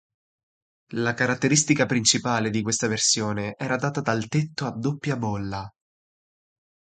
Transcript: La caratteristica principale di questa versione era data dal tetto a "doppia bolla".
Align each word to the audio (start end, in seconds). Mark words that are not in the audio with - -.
La 0.93 1.13
caratteristica 1.13 1.85
principale 1.85 2.49
di 2.49 2.63
questa 2.63 2.87
versione 2.87 3.53
era 3.55 3.75
data 3.75 4.01
dal 4.01 4.27
tetto 4.29 4.65
a 4.65 4.71
"doppia 4.71 5.15
bolla". 5.15 5.71